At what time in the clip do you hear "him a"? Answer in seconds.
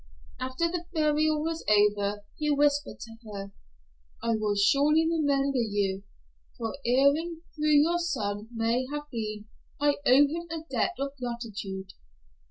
10.25-10.63